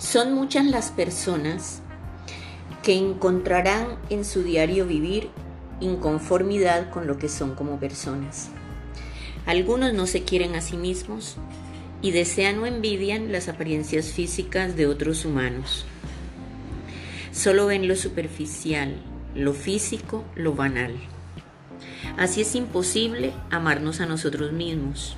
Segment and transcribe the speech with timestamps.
[0.00, 1.82] Son muchas las personas
[2.82, 5.28] que encontrarán en su diario vivir
[5.78, 8.48] inconformidad con lo que son como personas.
[9.44, 11.36] Algunos no se quieren a sí mismos
[12.00, 15.84] y desean o envidian las apariencias físicas de otros humanos.
[17.30, 18.96] Solo ven lo superficial,
[19.34, 20.94] lo físico, lo banal.
[22.16, 25.14] Así es imposible amarnos a nosotros mismos,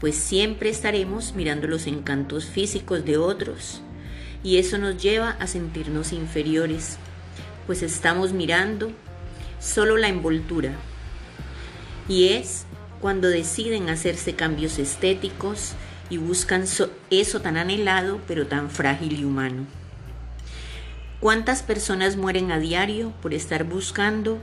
[0.00, 3.80] pues siempre estaremos mirando los encantos físicos de otros
[4.44, 6.98] y eso nos lleva a sentirnos inferiores,
[7.66, 8.92] pues estamos mirando
[9.60, 10.72] solo la envoltura.
[12.08, 12.64] Y es
[13.00, 15.72] cuando deciden hacerse cambios estéticos
[16.10, 16.64] y buscan
[17.10, 19.66] eso tan anhelado pero tan frágil y humano.
[21.20, 24.38] ¿Cuántas personas mueren a diario por estar buscando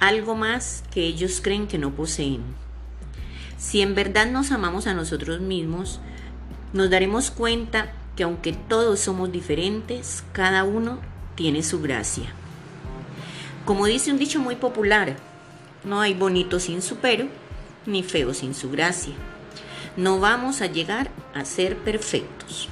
[0.00, 2.42] algo más que ellos creen que no poseen?
[3.56, 6.00] Si en verdad nos amamos a nosotros mismos,
[6.72, 11.00] nos daremos cuenta que aunque todos somos diferentes, cada uno
[11.34, 12.32] tiene su gracia.
[13.64, 15.16] Como dice un dicho muy popular,
[15.84, 17.26] no hay bonito sin su pero,
[17.86, 19.14] ni feo sin su gracia.
[19.96, 22.68] No vamos a llegar a ser perfectos.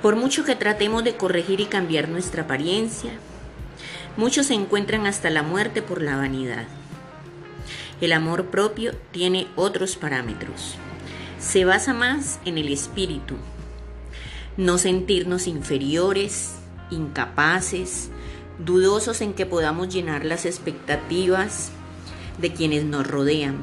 [0.00, 3.12] Por mucho que tratemos de corregir y cambiar nuestra apariencia,
[4.16, 6.66] muchos se encuentran hasta la muerte por la vanidad.
[8.00, 10.76] El amor propio tiene otros parámetros
[11.42, 13.34] se basa más en el espíritu,
[14.56, 16.52] no sentirnos inferiores,
[16.90, 18.10] incapaces,
[18.64, 21.70] dudosos en que podamos llenar las expectativas
[22.38, 23.56] de quienes nos rodean.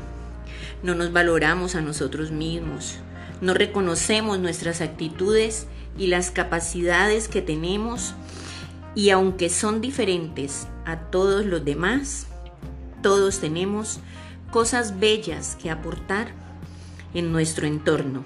[0.84, 2.98] No nos valoramos a nosotros mismos,
[3.40, 5.66] no reconocemos nuestras actitudes
[5.98, 8.14] y las capacidades que tenemos.
[8.94, 12.28] Y aunque son diferentes a todos los demás,
[13.02, 14.00] todos tenemos
[14.52, 16.49] cosas bellas que aportar
[17.14, 18.24] en nuestro entorno.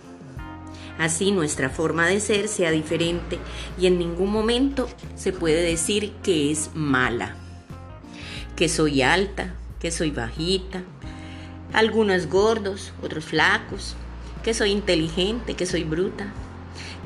[0.99, 3.39] Así nuestra forma de ser sea diferente
[3.79, 7.35] y en ningún momento se puede decir que es mala,
[8.55, 10.83] que soy alta, que soy bajita,
[11.73, 13.95] algunos gordos, otros flacos,
[14.43, 16.31] que soy inteligente, que soy bruta,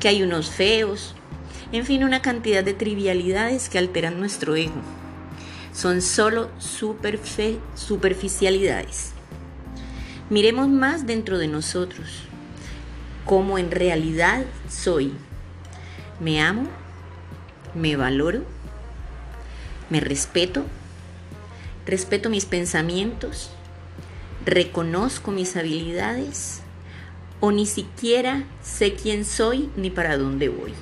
[0.00, 1.14] que hay unos feos,
[1.72, 4.80] en fin, una cantidad de trivialidades que alteran nuestro ego.
[5.72, 9.12] Son solo superficialidades.
[10.30, 12.24] Miremos más dentro de nosotros,
[13.24, 15.14] cómo en realidad soy.
[16.20, 16.68] Me amo,
[17.74, 18.42] me valoro,
[19.88, 20.64] me respeto,
[21.86, 23.48] respeto mis pensamientos,
[24.44, 26.60] reconozco mis habilidades
[27.40, 30.74] o ni siquiera sé quién soy ni para dónde voy.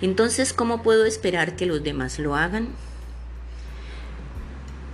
[0.00, 2.68] Entonces, ¿cómo puedo esperar que los demás lo hagan?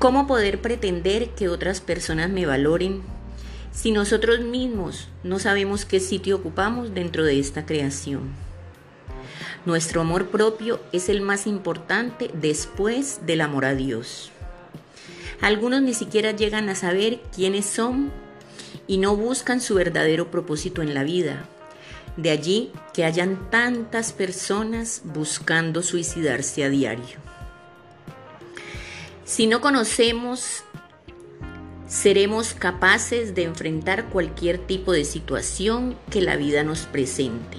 [0.05, 3.01] ¿Cómo poder pretender que otras personas me valoren
[3.73, 8.25] si nosotros mismos no sabemos qué sitio ocupamos dentro de esta creación?
[9.65, 14.31] Nuestro amor propio es el más importante después del amor a Dios.
[15.41, 18.13] Algunos ni siquiera llegan a saber quiénes son
[18.87, 21.49] y no buscan su verdadero propósito en la vida.
[22.19, 27.34] De allí que hayan tantas personas buscando suicidarse a diario.
[29.25, 30.65] Si no conocemos,
[31.89, 37.57] seremos capaces de enfrentar cualquier tipo de situación que la vida nos presente.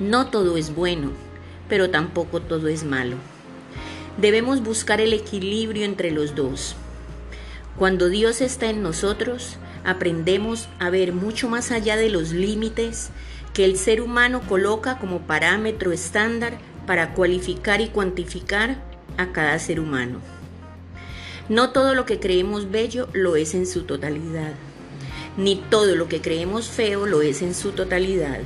[0.00, 1.10] No todo es bueno,
[1.66, 3.16] pero tampoco todo es malo.
[4.18, 6.76] Debemos buscar el equilibrio entre los dos.
[7.78, 13.08] Cuando Dios está en nosotros, aprendemos a ver mucho más allá de los límites
[13.54, 18.76] que el ser humano coloca como parámetro estándar para cualificar y cuantificar
[19.16, 20.20] a cada ser humano.
[21.52, 24.54] No todo lo que creemos bello lo es en su totalidad,
[25.36, 28.40] ni todo lo que creemos feo lo es en su totalidad.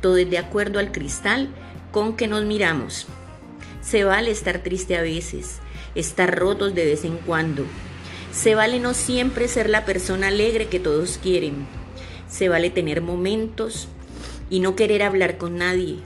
[0.00, 1.48] Todo es de acuerdo al cristal
[1.92, 3.06] con que nos miramos.
[3.82, 5.58] Se vale estar triste a veces,
[5.94, 7.64] estar rotos de vez en cuando.
[8.32, 11.68] Se vale no siempre ser la persona alegre que todos quieren.
[12.28, 13.86] Se vale tener momentos
[14.50, 15.98] y no querer hablar con nadie.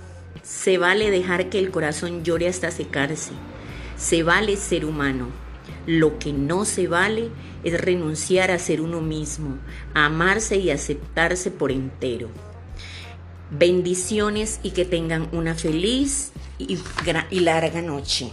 [0.43, 3.33] Se vale dejar que el corazón llore hasta secarse.
[3.97, 5.52] Se vale ser humano.
[5.87, 7.31] Lo que no se vale
[7.65, 9.59] es renunciar a ser uno mismo,
[9.95, 12.29] a amarse y aceptarse por entero.
[13.51, 16.79] Bendiciones y que tengan una feliz y,
[17.41, 18.31] larga noche.